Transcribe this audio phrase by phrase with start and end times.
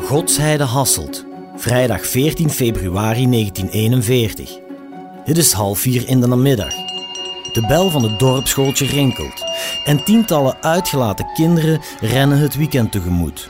[0.00, 1.24] Godsheide Hasselt,
[1.56, 4.58] vrijdag 14 februari 1941.
[5.24, 6.72] Het is half vier in de namiddag.
[7.52, 9.44] De bel van het dorpsschooltje rinkelt
[9.84, 13.48] en tientallen uitgelaten kinderen rennen het weekend tegemoet.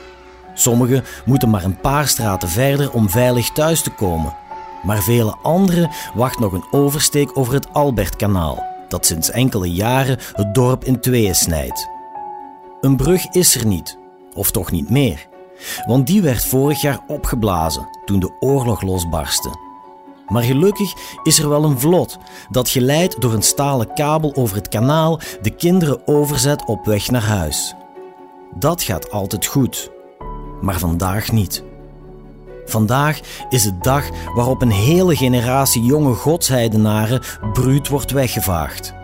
[0.54, 4.36] Sommigen moeten maar een paar straten verder om veilig thuis te komen.
[4.82, 10.54] Maar vele anderen wachten nog een oversteek over het Albertkanaal, dat sinds enkele jaren het
[10.54, 11.88] dorp in tweeën snijdt.
[12.80, 13.98] Een brug is er niet,
[14.34, 15.26] of toch niet meer,
[15.86, 19.58] want die werd vorig jaar opgeblazen toen de oorlog losbarstte.
[20.28, 22.18] Maar gelukkig is er wel een vlot
[22.50, 27.24] dat geleid door een stalen kabel over het kanaal de kinderen overzet op weg naar
[27.24, 27.74] huis.
[28.54, 29.90] Dat gaat altijd goed,
[30.60, 31.64] maar vandaag niet.
[32.66, 37.22] Vandaag is de dag waarop een hele generatie jonge godsheidenaren
[37.52, 38.94] bruut wordt weggevaagd.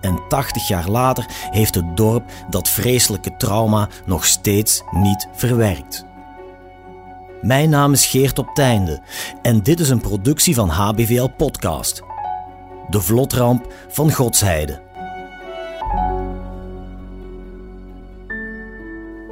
[0.00, 6.04] En 80 jaar later heeft het dorp dat vreselijke trauma nog steeds niet verwerkt.
[7.42, 9.02] Mijn naam is Geert op Teinde
[9.42, 12.02] en dit is een productie van HBVL Podcast.
[12.88, 14.82] De vlotramp van Godsheide.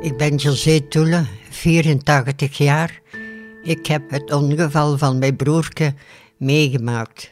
[0.01, 3.01] Ik ben José Toele, 84 jaar.
[3.63, 5.95] Ik heb het ongeval van mijn broertje
[6.37, 7.31] meegemaakt.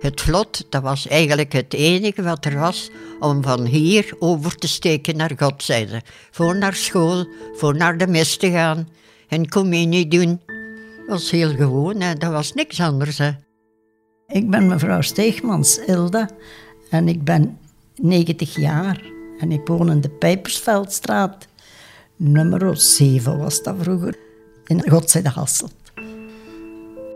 [0.00, 4.68] Het vlot, dat was eigenlijk het enige wat er was om van hier over te
[4.68, 6.02] steken naar Godzijde.
[6.30, 8.88] Voor naar school, voor naar de mis te gaan
[9.28, 10.40] en communie doen.
[10.96, 12.14] Dat was heel gewoon, hè.
[12.14, 13.18] dat was niks anders.
[13.18, 13.30] Hè.
[14.26, 16.30] Ik ben mevrouw Steegmans, Ilda,
[16.90, 17.58] en ik ben
[17.94, 19.02] 90 jaar.
[19.38, 21.46] En ik woon in de Pijpersveldstraat,
[22.16, 24.25] nummer 7 was dat vroeger,
[24.66, 25.74] in Godzijde Hasselt.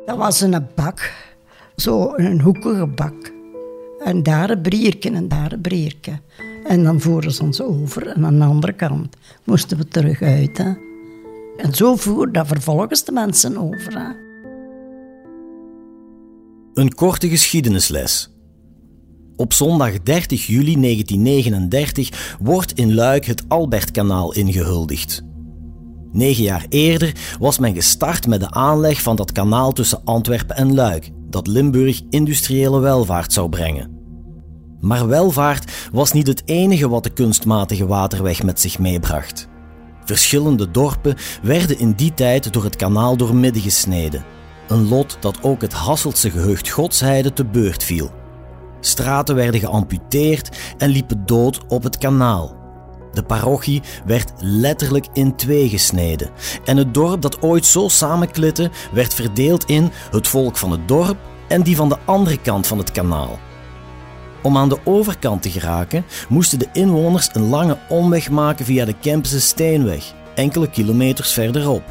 [0.07, 1.13] Dat was een bak,
[1.77, 3.33] zo een hoekige bak.
[4.05, 6.21] En daar een brierken en daar een brierken.
[6.65, 10.59] En dan voeren ze ons over en aan de andere kant moesten we terug uit.
[10.59, 10.73] Hè.
[11.57, 13.93] En zo voer dat vervolgens de mensen over.
[13.99, 14.29] Hè.
[16.75, 18.31] Een korte geschiedenisles.
[19.37, 25.23] Op zondag 30 juli 1939 wordt in Luik het Albertkanaal ingehuldigd.
[26.13, 30.75] Negen jaar eerder was men gestart met de aanleg van dat kanaal tussen Antwerpen en
[30.75, 33.99] Luik, dat Limburg industriële welvaart zou brengen.
[34.81, 39.49] Maar welvaart was niet het enige wat de kunstmatige waterweg met zich meebracht.
[40.05, 44.25] Verschillende dorpen werden in die tijd door het kanaal doormidden gesneden.
[44.69, 48.11] Een lot dat ook het Hasseltse gehucht Godsheide te beurt viel.
[48.81, 52.60] Straten werden geamputeerd en liepen dood op het kanaal.
[53.13, 56.31] De parochie werd letterlijk in twee gesneden.
[56.65, 61.17] En het dorp dat ooit zo samenklitte, werd verdeeld in het volk van het dorp
[61.49, 63.39] en die van de andere kant van het kanaal.
[64.43, 68.95] Om aan de overkant te geraken, moesten de inwoners een lange omweg maken via de
[69.01, 71.83] Kempense Steenweg, enkele kilometers verderop.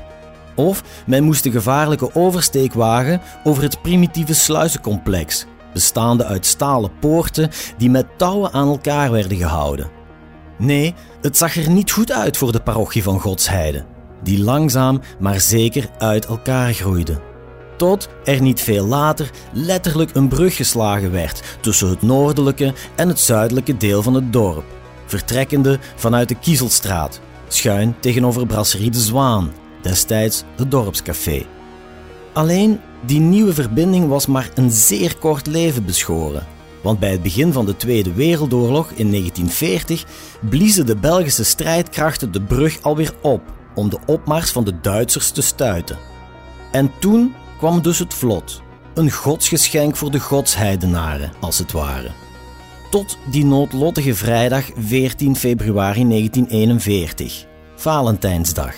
[0.55, 7.49] Of men moest de gevaarlijke oversteek wagen over het primitieve sluizencomplex, bestaande uit stalen poorten
[7.77, 9.98] die met touwen aan elkaar werden gehouden.
[10.59, 13.85] Nee, het zag er niet goed uit voor de parochie van Godsheide,
[14.23, 17.21] die langzaam maar zeker uit elkaar groeide.
[17.77, 23.19] Tot er niet veel later letterlijk een brug geslagen werd tussen het noordelijke en het
[23.19, 24.65] zuidelijke deel van het dorp,
[25.05, 31.45] vertrekkende vanuit de Kiezelstraat, schuin tegenover Brasserie de Zwaan, destijds het dorpscafé.
[32.33, 36.47] Alleen die nieuwe verbinding was maar een zeer kort leven beschoren.
[36.81, 40.05] Want bij het begin van de Tweede Wereldoorlog in 1940
[40.49, 43.41] bliezen de Belgische strijdkrachten de brug alweer op
[43.75, 45.97] om de opmars van de Duitsers te stuiten.
[46.71, 48.61] En toen kwam dus het vlot,
[48.93, 52.11] een godsgeschenk voor de godsheidenaren, als het ware.
[52.89, 58.75] Tot die noodlottige vrijdag 14 februari 1941, Valentijnsdag.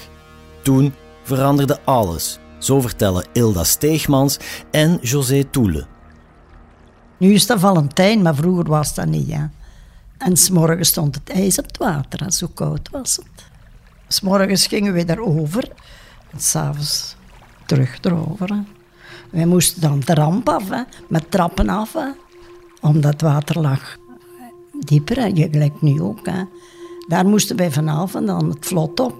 [0.63, 4.37] Toen veranderde alles, zo vertellen Ilda Steegmans
[4.71, 5.90] en José Toele.
[7.21, 9.27] Nu is dat Valentijn, maar vroeger was dat niet.
[9.27, 9.51] Ja.
[10.17, 13.45] En s'morgens stond het ijs op het water, zo koud was het.
[14.07, 15.71] S'morgens gingen we daarover
[16.31, 17.15] en s'avonds
[17.65, 18.49] terug erover.
[18.49, 18.59] Hè.
[19.29, 22.07] Wij moesten dan de ramp af, hè, met trappen af, hè,
[22.81, 23.97] omdat het water lag
[24.79, 26.25] dieper, hè, gelijk nu ook.
[26.25, 26.43] Hè.
[27.07, 29.15] Daar moesten wij vanavond dan het vlot op.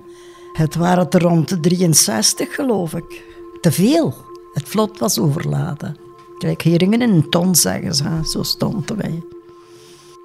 [0.54, 3.24] Het waren er rond de 63, geloof ik.
[3.62, 4.16] Te veel.
[4.54, 5.98] Het vlot was overladen.
[6.42, 8.20] Kijk, heringen in een ton, zeggen ze.
[8.24, 9.24] Zo stonden wij.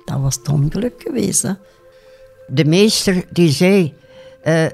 [0.04, 1.42] Dat was het ongeluk geweest.
[1.42, 1.52] Hè.
[2.46, 3.94] De meester die zei,
[4.42, 4.66] eh,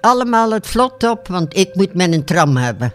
[0.00, 2.92] allemaal het vlot op, want ik moet met een tram hebben.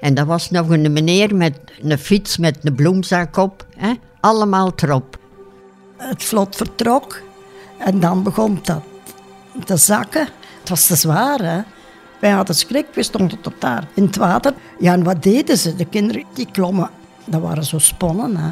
[0.00, 3.66] En dat was nog een meneer met een fiets met een bloemzak op.
[3.76, 3.92] Hè?
[4.20, 5.18] Allemaal erop.
[5.96, 7.20] het vlot vertrok.
[7.78, 8.82] En dan begon dat
[9.64, 10.28] te zakken.
[10.60, 11.60] Het was te zwaar, hè.
[12.20, 14.54] Wij hadden schrik, we stonden tot daar in het water.
[14.78, 15.76] Ja, en wat deden ze?
[15.76, 16.90] De kinderen die klommen,
[17.30, 18.50] dat waren zo sponnen, hè.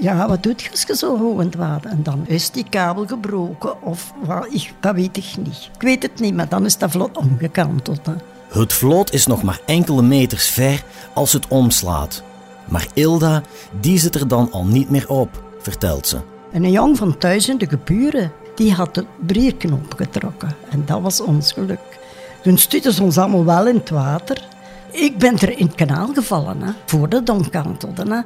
[0.00, 1.90] Ja, wat doet je als je zo hoog in het water?
[1.90, 5.70] En dan is die kabel gebroken of wat, ik, dat weet ik niet.
[5.74, 8.06] Ik weet het niet, maar dan is dat vlot omgekanteld.
[8.06, 8.12] Hè.
[8.60, 10.84] Het vlot is nog maar enkele meters ver
[11.14, 12.22] als het omslaat.
[12.68, 13.42] Maar Ilda,
[13.80, 16.18] die zit er dan al niet meer op, vertelt ze.
[16.52, 20.56] En een jong van thuis in de geburen, die had de brierknop getrokken.
[20.70, 21.98] En dat was ons geluk.
[22.42, 24.48] Toen stuitten ze ons allemaal wel in het water.
[24.90, 28.14] Ik ben er in het kanaal gevallen, hè, voor de domkantelde.
[28.14, 28.20] Hè.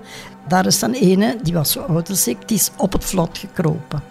[0.49, 4.03] Daar is dan ene, die was zo oud die is op het vlot gekropen.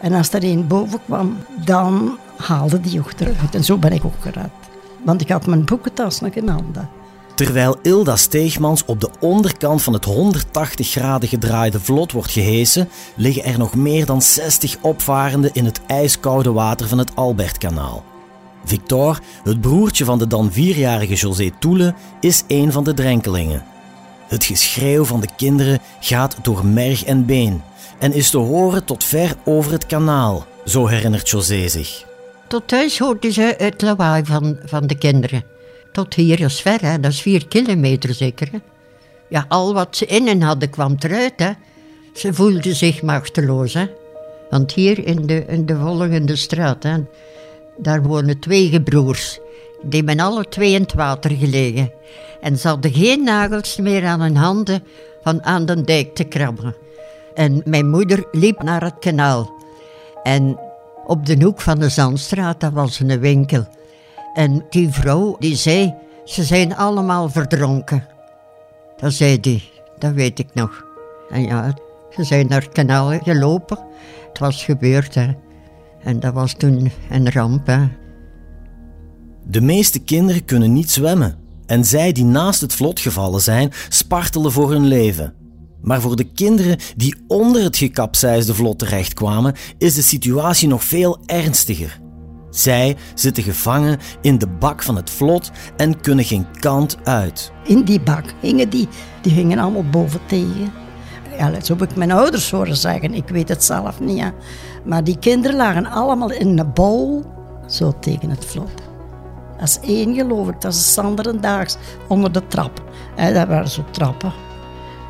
[0.00, 3.54] En als er een boven kwam, dan haalde die ook eruit.
[3.54, 4.50] En zo ben ik ook gered.
[5.04, 6.88] Want ik had mijn boekentas nog in handen.
[7.34, 13.44] Terwijl Ilda Steegmans op de onderkant van het 180 graden gedraaide vlot wordt gehesen, liggen
[13.44, 18.04] er nog meer dan 60 opvarenden in het ijskoude water van het Albertkanaal.
[18.64, 23.64] Victor, het broertje van de dan vierjarige José Toele, is een van de drenkelingen.
[24.28, 27.62] Het geschreeuw van de kinderen gaat door merg en been
[27.98, 32.04] en is te horen tot ver over het kanaal, zo herinnert José zich.
[32.48, 35.44] Tot thuis hoorden ze het lawaai van, van de kinderen.
[35.92, 37.00] Tot hier is ver, hè?
[37.00, 38.48] dat is vier kilometer zeker.
[38.52, 38.58] Hè?
[39.28, 41.32] Ja, al wat ze innen hadden kwam eruit.
[41.36, 41.50] Hè?
[42.14, 43.74] Ze voelden zich machteloos.
[43.74, 43.86] Hè?
[44.50, 46.96] Want hier in de, in de volgende straat, hè,
[47.82, 49.38] daar wonen twee gebroers.
[49.82, 51.92] Die hebben alle twee in het water gelegen.
[52.40, 54.82] En ze hadden geen nagels meer aan hun handen
[55.22, 56.74] van aan de dijk te krabben.
[57.34, 59.52] En mijn moeder liep naar het kanaal.
[60.22, 60.58] En
[61.06, 63.66] op de hoek van de Zandstraat, dat was een winkel.
[64.34, 65.94] En die vrouw die zei,
[66.24, 68.06] ze zijn allemaal verdronken.
[68.96, 70.84] Dat zei die, dat weet ik nog.
[71.30, 71.74] En ja,
[72.10, 73.78] ze zijn naar het kanaal gelopen.
[74.28, 75.28] Het was gebeurd, hè.
[76.02, 77.88] En dat was toen een ramp, hè.
[79.46, 81.38] De meeste kinderen kunnen niet zwemmen.
[81.66, 85.34] En zij die naast het vlot gevallen zijn, spartelen voor hun leven.
[85.82, 91.18] Maar voor de kinderen die onder het gekapseisde vlot terechtkwamen, is de situatie nog veel
[91.26, 92.00] ernstiger.
[92.50, 97.52] Zij zitten gevangen in de bak van het vlot en kunnen geen kant uit.
[97.64, 98.88] In die bak hingen die,
[99.22, 100.72] die hingen allemaal boven tegen.
[101.38, 104.20] Ja, dat heb ik mijn ouders horen zeggen, ik weet het zelf niet.
[104.20, 104.28] Hè.
[104.84, 107.24] Maar die kinderen lagen allemaal in een bol,
[107.66, 108.82] zo tegen het vlot.
[109.60, 111.76] Als één geloof ik, dat is Sanderendaags
[112.08, 112.82] onder de trap.
[113.16, 114.32] En dat waren zo trappen.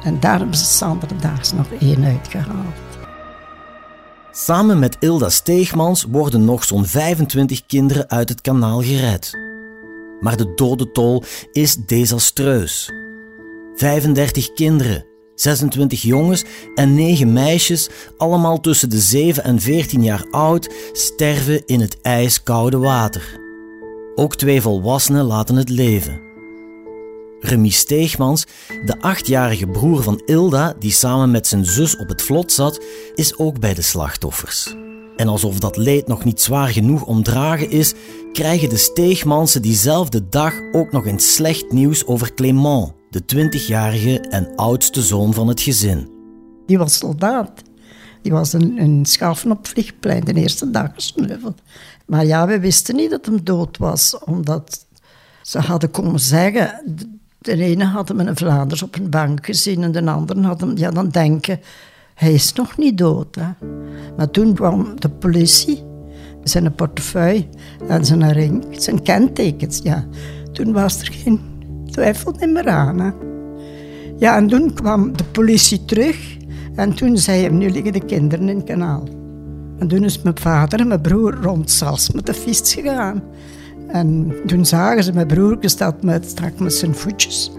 [0.05, 2.75] En daar hebben ze Sanderendaags nog één uitgehaald.
[4.33, 9.39] Samen met Ilda Steegmans worden nog zo'n 25 kinderen uit het kanaal gered.
[10.21, 12.93] Maar de dodentol is desastreus.
[13.75, 15.05] 35 kinderen,
[15.41, 16.45] 26 jongens
[16.75, 22.79] en 9 meisjes, allemaal tussen de 7 en 14 jaar oud, sterven in het ijskoude
[22.79, 23.39] water.
[24.15, 26.21] Ook twee volwassenen laten het leven.
[27.41, 28.47] Remy Steegmans,
[28.85, 32.85] de achtjarige broer van Ilda, die samen met zijn zus op het vlot zat,
[33.15, 34.75] is ook bij de slachtoffers.
[35.17, 37.95] En alsof dat leed nog niet zwaar genoeg om dragen is,
[38.33, 44.57] krijgen de Steegmansen diezelfde dag ook nog eens slecht nieuws over Clément, de 20-jarige en
[44.57, 46.09] oudste zoon van het gezin.
[46.67, 47.63] Die was soldaat.
[48.23, 51.61] Die was een, een schafen op het vliegplein de eerste dag gesneuveld.
[52.07, 54.87] Maar ja, we wisten niet dat hem dood was, omdat
[55.43, 56.83] ze hadden komen zeggen...
[57.39, 60.77] De ene had hem in Vlaanders op een bank gezien en de andere had hem
[60.77, 61.61] ja, dan denken...
[62.15, 63.35] Hij is nog niet dood.
[63.35, 63.67] Hè.
[64.17, 65.85] Maar toen kwam de politie,
[66.43, 67.49] zijn portefeuille
[67.89, 69.81] en zijn ring, zijn kentekens.
[69.83, 70.07] Ja.
[70.53, 71.50] Toen was er geen
[71.91, 73.15] twijfel meer aan.
[74.19, 76.37] Ja, en toen kwam de politie terug
[76.75, 79.09] en toen zei hij, nu liggen de kinderen in het kanaal.
[79.79, 83.23] En toen is mijn vader en mijn broer rond Sals met de fiets gegaan.
[83.87, 87.51] En toen zagen ze mijn broer gesteld met, strak met zijn voetjes.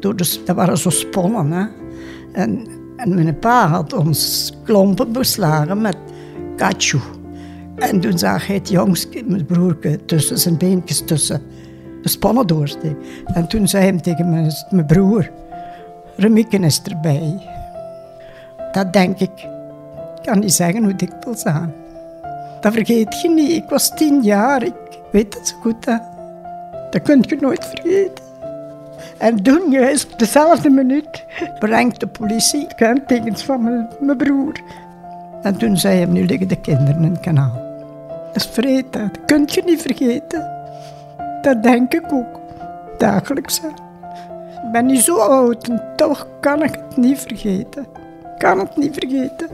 [0.00, 1.52] De, dat waren zo sponnen.
[1.52, 1.66] Hè.
[2.32, 2.66] En,
[2.96, 5.96] en mijn pa had ons klompen beslagen met
[6.56, 6.98] kachu.
[7.76, 11.42] En toen zag hij het jongste, mijn broer, tussen zijn beentjes tussen
[12.02, 12.96] de sponnen doorsteken.
[13.24, 15.30] En toen zei hij tegen mijn, mijn broer,
[16.18, 17.40] Remieken is erbij.
[18.72, 19.30] Dat denk ik.
[20.16, 21.72] Ik kan niet zeggen hoe dikwijls aan.
[22.60, 23.50] Dat vergeet je niet.
[23.50, 24.62] Ik was tien jaar.
[24.62, 24.74] Ik
[25.12, 25.84] weet het zo goed.
[25.84, 25.96] Hè.
[26.90, 28.24] Dat kun je nooit vergeten.
[29.18, 31.24] En toen, juist op dezelfde minuut,
[31.58, 34.60] brengt de politie kentekens van mijn, mijn broer.
[35.42, 37.62] En toen zei hij, nu liggen de kinderen in het kanaal.
[38.08, 40.57] Dat is vreed, dat kun je niet vergeten.
[41.42, 42.40] Dat denk ik ook,
[42.98, 43.60] dagelijks.
[43.60, 43.68] Hè.
[44.66, 47.82] Ik ben niet zo oud en toch kan ik het niet vergeten.
[47.82, 49.48] Ik kan het niet vergeten.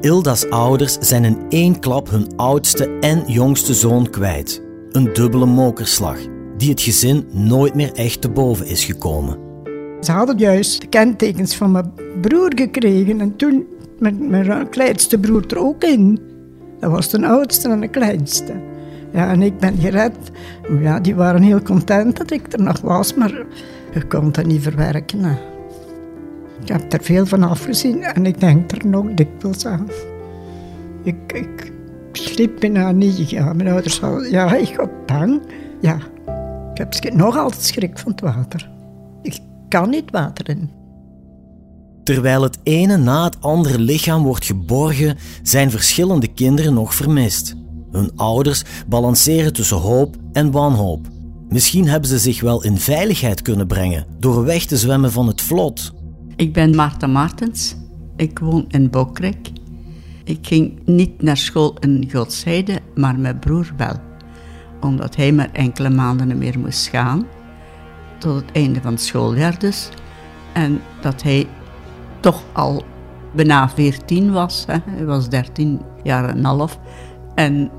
[0.00, 4.62] Ilda's ouders zijn in één klap hun oudste en jongste zoon kwijt.
[4.90, 6.18] Een dubbele mokerslag,
[6.56, 9.38] die het gezin nooit meer echt te boven is gekomen.
[10.00, 13.66] Ze hadden juist de kentekens van mijn broer gekregen en toen
[13.98, 16.20] met mijn kleinste broer er ook in.
[16.78, 18.52] Dat was de oudste en de kleinste.
[19.12, 20.16] Ja, en ik ben gered.
[20.80, 23.44] Ja, die waren heel content dat ik er nog was, maar
[23.92, 25.38] ik kon het niet verwerken.
[26.62, 29.88] Ik heb er veel van afgezien en ik denk er nog dikwijls aan.
[31.02, 31.72] Ik, ik
[32.12, 33.30] sliep bijna niet.
[33.30, 34.30] Ja, mijn ouders hadden...
[34.30, 35.40] Ja, ik was bang.
[35.80, 35.98] Ja,
[36.74, 38.70] ik heb nog altijd schrik van het water.
[39.22, 39.38] Ik
[39.68, 40.70] kan niet water in.
[42.02, 47.56] Terwijl het ene na het andere lichaam wordt geborgen, zijn verschillende kinderen nog vermist.
[47.92, 51.06] Hun ouders balanceren tussen hoop en wanhoop.
[51.48, 55.40] Misschien hebben ze zich wel in veiligheid kunnen brengen door weg te zwemmen van het
[55.40, 55.92] vlot.
[56.36, 57.74] Ik ben Marta Martens.
[58.16, 59.50] Ik woon in Bokrijk.
[60.24, 63.96] Ik ging niet naar school in Godzijde, maar mijn broer wel.
[64.80, 67.26] Omdat hij maar enkele maanden meer moest gaan.
[68.18, 69.88] Tot het einde van het schooljaar dus.
[70.52, 71.46] En dat hij
[72.20, 72.82] toch al
[73.34, 74.64] bijna 14 was.
[74.66, 74.76] Hè.
[74.86, 76.78] Hij was 13 jaar en half.
[77.34, 77.70] En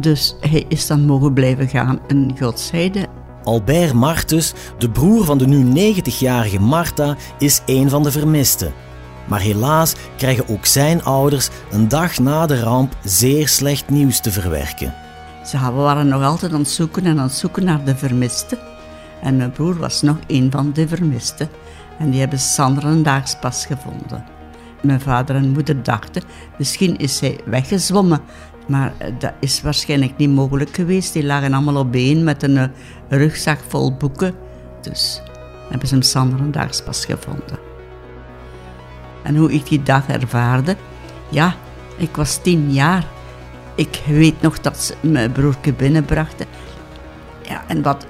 [0.00, 3.06] dus hij is dan mogen blijven gaan in Godzijde.
[3.42, 8.72] Albert Martus, de broer van de nu 90-jarige Marta, is een van de vermisten.
[9.26, 14.30] Maar helaas krijgen ook zijn ouders een dag na de ramp zeer slecht nieuws te
[14.30, 14.94] verwerken.
[15.44, 18.58] Ze waren nog altijd aan het zoeken en aan het zoeken naar de vermisten.
[19.22, 21.48] En mijn broer was nog een van de vermisten.
[21.98, 24.24] En die hebben Sandra daags pas gevonden.
[24.82, 26.22] Mijn vader en moeder dachten,
[26.58, 28.20] misschien is hij weggezwommen.
[28.68, 31.12] Maar eh, dat is waarschijnlijk niet mogelijk geweest.
[31.12, 32.64] Die lagen allemaal op één met een uh,
[33.08, 34.34] rugzak vol boeken.
[34.80, 35.22] Dus
[35.68, 37.58] hebben ze hem Sandra daags pas gevonden.
[39.22, 40.76] En hoe ik die dag ervaarde?
[41.28, 41.54] Ja,
[41.96, 43.06] ik was tien jaar.
[43.74, 46.46] Ik weet nog dat ze mijn broertje binnenbrachten.
[47.42, 48.06] Ja, en wat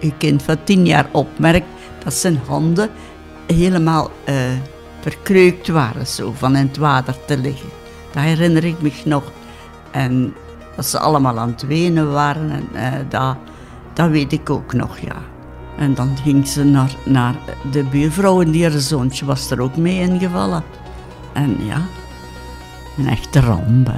[0.00, 1.66] een kind van tien jaar opmerkt,
[2.04, 2.90] dat zijn handen
[3.46, 4.10] helemaal
[5.00, 7.68] verkreukt waren, zo van in het water te liggen.
[8.12, 9.32] Dat herinner ik me nog.
[9.90, 10.34] En
[10.76, 13.36] dat ze allemaal aan het wenen waren, en, uh, dat,
[13.92, 15.16] dat weet ik ook nog, ja.
[15.78, 17.34] En dan ging ze naar, naar
[17.70, 20.62] de buurvrouw en die haar zoontje was er ook mee ingevallen.
[21.32, 21.82] En ja,
[22.98, 23.90] een echte ramp.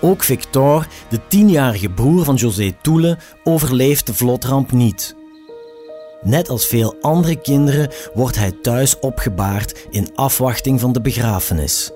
[0.00, 5.16] Ook Victor, de tienjarige broer van José Toele, overleeft de vlotramp niet.
[6.22, 11.92] Net als veel andere kinderen wordt hij thuis opgebaard in afwachting van de begrafenis.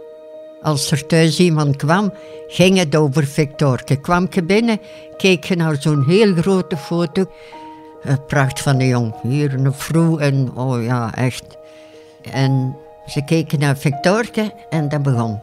[0.67, 2.13] Als er thuis iemand kwam,
[2.49, 3.97] ging het over Victorke.
[3.97, 4.81] Kwam je binnen,
[5.17, 7.25] keek naar zo'n heel grote foto.
[8.01, 11.45] Het pracht van de jong, hier een vrouw en oh ja, echt.
[12.33, 15.41] En ze keken naar Victorke en dat begon.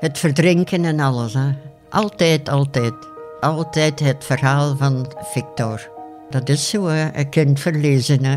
[0.00, 1.34] Het verdrinken en alles.
[1.34, 1.50] Hè.
[1.88, 2.94] Altijd, altijd.
[3.40, 5.88] Altijd het verhaal van Victor.
[6.30, 7.08] Dat is zo, hè.
[7.18, 8.24] een kind verlezen.
[8.24, 8.36] Hè.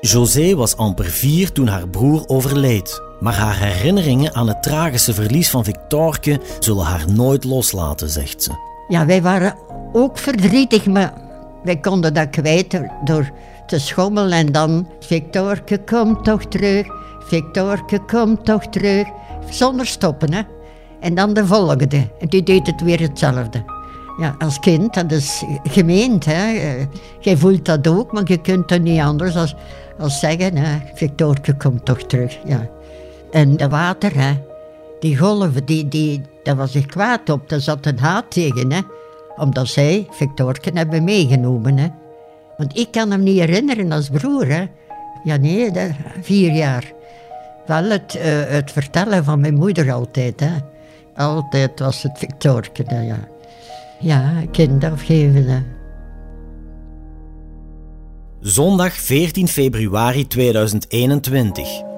[0.00, 3.11] José was amper vier toen haar broer overleed.
[3.22, 8.50] Maar haar herinneringen aan het tragische verlies van Victorke zullen haar nooit loslaten, zegt ze.
[8.88, 9.54] Ja, wij waren
[9.92, 11.12] ook verdrietig, maar
[11.64, 13.30] wij konden dat kwijt door
[13.66, 14.88] te schommelen en dan...
[15.00, 16.86] Victorke, kom toch terug.
[17.18, 19.06] Victorke, kom toch terug.
[19.50, 20.42] Zonder stoppen, hè.
[21.00, 22.08] En dan de volgende.
[22.18, 23.64] En die deed het weer hetzelfde.
[24.20, 26.24] Ja, als kind, dat is gemeend.
[26.24, 26.52] Hè.
[26.52, 26.86] Eh,
[27.20, 29.54] jij voelt dat ook, maar je kunt het niet anders als,
[29.98, 30.56] als zeggen...
[30.56, 30.78] Hè.
[30.94, 32.38] Victorke, kom toch terug.
[32.44, 32.70] Ja.
[33.32, 34.32] En de water, hè.
[35.00, 37.48] die golven, die, die, daar was ik kwaad op.
[37.48, 38.80] Daar zat een haat tegen, hè.
[39.36, 41.88] Omdat zij Victorke hebben meegenomen, hè.
[42.56, 44.64] Want ik kan hem niet herinneren als broer, hè.
[45.24, 46.92] Ja, nee, dat, vier jaar.
[47.66, 50.52] Wel het, uh, het vertellen van mijn moeder altijd, hè.
[51.16, 53.18] Altijd was het Victorke, ja.
[54.00, 55.66] Ja, kind afgeven,
[58.40, 61.91] Zondag 14 februari 2021.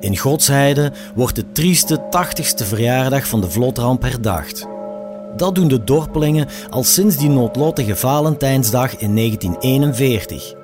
[0.00, 4.66] In Godsheide wordt de trieste 80ste verjaardag van de vlotramp herdacht.
[5.36, 10.54] Dat doen de dorpelingen al sinds die noodlottige Valentijnsdag in 1941.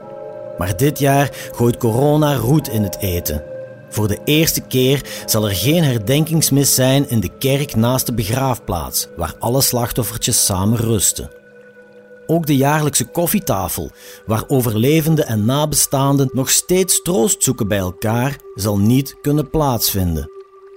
[0.58, 3.42] Maar dit jaar gooit corona roet in het eten.
[3.88, 9.08] Voor de eerste keer zal er geen herdenkingsmis zijn in de kerk naast de begraafplaats,
[9.16, 11.30] waar alle slachtoffertjes samen rusten.
[12.26, 13.90] Ook de jaarlijkse koffietafel,
[14.26, 20.30] waar overlevenden en nabestaanden nog steeds troost zoeken bij elkaar, zal niet kunnen plaatsvinden.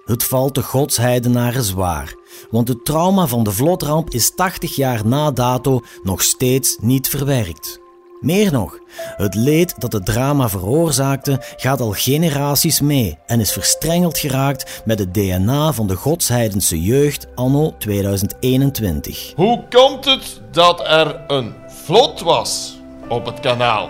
[0.06, 2.16] Het valt de godsheidenaren zwaar,
[2.50, 7.80] want het trauma van de vlotramp is 80 jaar na dato nog steeds niet verwerkt.
[8.20, 8.80] Meer nog,
[9.18, 15.00] het leed dat het drama veroorzaakte gaat al generaties mee en is verstrengeld geraakt met
[15.00, 19.34] het DNA van de godsheidense jeugd anno 2021.
[19.36, 23.90] Hoe komt het dat er een vlot was op het kanaal?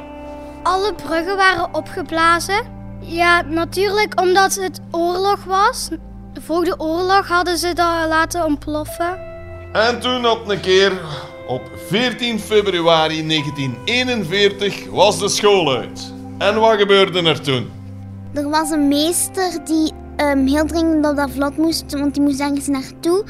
[0.64, 2.64] Alle bruggen waren opgeblazen.
[3.00, 5.90] Ja, natuurlijk omdat het oorlog was.
[6.42, 9.20] Voor de oorlog hadden ze dat laten ontploffen.
[9.74, 10.92] En toen op een keer,
[11.50, 16.13] op 14 februari 1941, was de school uit.
[16.38, 17.68] En wat gebeurde er toen?
[18.34, 22.39] Er was een meester die ehm, heel dringend op dat vlot moest, want die moest
[22.39, 23.24] ergens naartoe.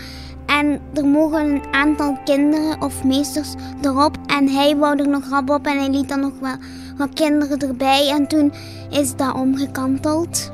[0.46, 4.18] En er mogen een aantal kinderen of meesters erop.
[4.26, 6.56] En hij wou er nog rap op en hij liet dan nog wel
[6.98, 8.10] wat kinderen erbij.
[8.10, 8.54] En toen
[8.90, 10.52] is dat omgekanteld.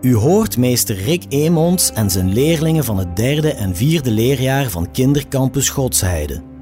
[0.00, 4.90] U hoort meester Rick Emons en zijn leerlingen van het derde en vierde leerjaar van
[4.90, 6.53] kindercampus Godsheide.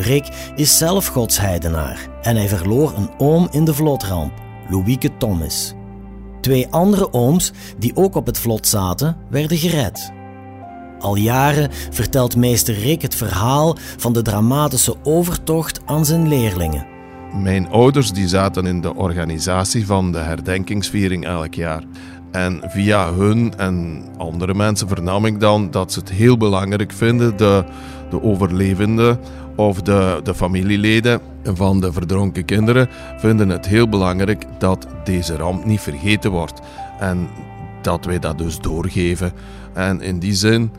[0.00, 4.32] Rick is zelf godsheidenaar en hij verloor een oom in de vlotramp,
[4.68, 5.74] Louieke Thomas.
[6.40, 10.12] Twee andere ooms, die ook op het vlot zaten, werden gered.
[10.98, 16.86] Al jaren vertelt meester Rick het verhaal van de dramatische overtocht aan zijn leerlingen.
[17.42, 21.82] Mijn ouders die zaten in de organisatie van de herdenkingsviering elk jaar.
[22.30, 27.36] En via hun en andere mensen vernam ik dan dat ze het heel belangrijk vinden,
[27.36, 27.64] de,
[28.10, 29.18] de overlevenden
[29.56, 35.64] of de, de familieleden van de verdronken kinderen vinden het heel belangrijk dat deze ramp
[35.64, 36.60] niet vergeten wordt.
[36.98, 37.28] En
[37.82, 39.32] dat wij dat dus doorgeven.
[39.72, 40.70] En in die zin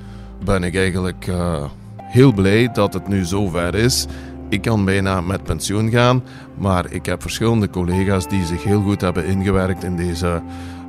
[0.45, 1.63] ben ik eigenlijk uh,
[1.97, 4.05] heel blij dat het nu zover is.
[4.49, 6.23] Ik kan bijna met pensioen gaan,
[6.57, 10.41] maar ik heb verschillende collega's die zich heel goed hebben ingewerkt in deze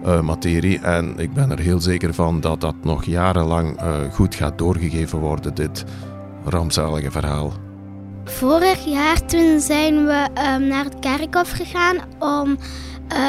[0.06, 0.78] uh, materie.
[0.78, 5.18] En ik ben er heel zeker van dat dat nog jarenlang uh, goed gaat doorgegeven
[5.18, 5.84] worden, dit
[6.44, 7.52] rampzalige verhaal.
[8.24, 12.58] Vorig jaar toen zijn we um, naar het kerkhof gegaan om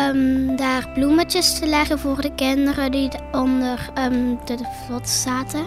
[0.10, 5.66] um, daar bloemetjes te leggen voor de kinderen die onder um, de vlot zaten.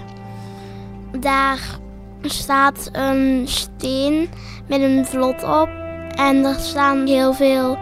[1.21, 1.79] Daar
[2.23, 4.29] staat een steen
[4.69, 5.69] met een vlot op.
[6.17, 7.79] En er staan heel veel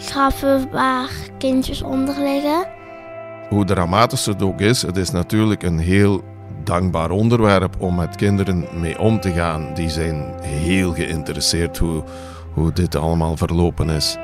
[0.00, 2.66] graven waar kindjes onder liggen.
[3.48, 6.22] Hoe dramatisch het ook is, het is natuurlijk een heel
[6.66, 9.74] dankbaar onderwerp om met kinderen mee om te gaan.
[9.74, 12.02] Die zijn heel geïnteresseerd hoe,
[12.52, 14.16] hoe dit allemaal verlopen is.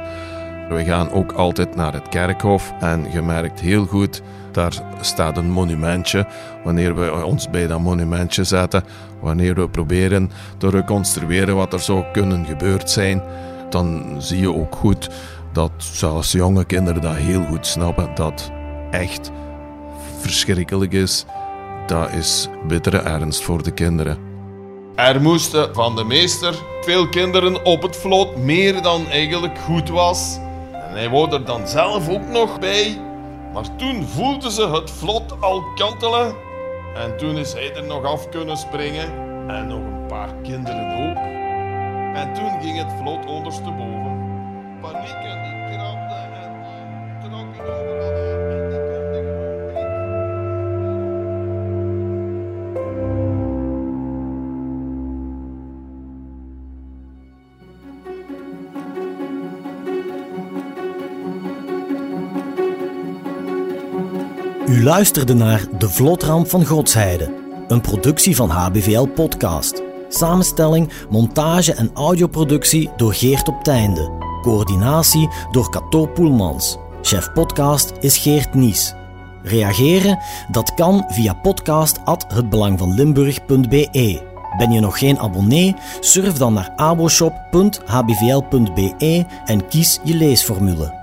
[0.69, 5.51] We gaan ook altijd naar het kerkhof en je merkt heel goed, daar staat een
[5.51, 6.27] monumentje.
[6.65, 8.85] Wanneer we ons bij dat monumentje zetten,
[9.21, 13.23] wanneer we proberen te reconstrueren wat er zou kunnen gebeurd zijn,
[13.71, 15.11] dan zie je ook goed
[15.53, 18.51] dat zelfs jonge kinderen dat heel goed snappen, dat
[18.91, 19.31] echt
[20.19, 21.27] verschrikkelijk is.
[21.87, 24.19] Dat is bittere ernst voor de kinderen.
[24.95, 30.39] Er moesten van de meester veel kinderen op het vlot, meer dan eigenlijk goed was.
[30.73, 33.01] En hij wou er dan zelf ook nog bij.
[33.53, 36.35] Maar toen voelden ze het vlot al kantelen.
[36.95, 39.13] En toen is hij er nog af kunnen springen.
[39.49, 41.17] En nog een paar kinderen ook.
[42.17, 44.21] En toen ging het vlot ondersteboven.
[44.81, 45.42] Paniek
[64.73, 67.35] U luisterde naar De Vlotramp van Godsheide,
[67.69, 69.83] een productie van HBVL Podcast.
[70.09, 74.11] Samenstelling, montage en audioproductie door Geert op Teinde.
[74.43, 76.79] Coördinatie door Cato Poelmans.
[77.03, 78.95] Chef podcast is Geert Nies.
[79.43, 80.19] Reageren?
[80.51, 84.23] Dat kan via podcast@hetbelangvanlimburg.be.
[84.57, 85.75] Ben je nog geen abonnee?
[86.01, 91.02] Surf dan naar aboshop.hbvl.be en kies je leesformule.